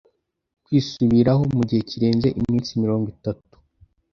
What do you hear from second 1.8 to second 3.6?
kirenze iminsi mirongo itatu